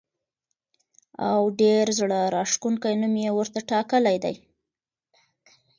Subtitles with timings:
[1.29, 4.35] او ډېر زړه راښکونکی نوم یې ورته ټاکلی دی.